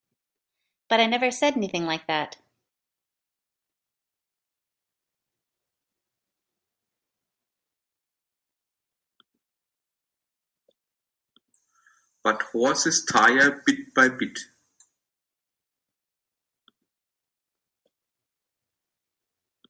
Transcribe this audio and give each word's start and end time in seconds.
But 0.89 0.99
I 0.99 1.05
never 1.05 1.29
said 1.29 1.55
anything 1.55 1.85
like 1.85 2.07
that. 2.07 2.37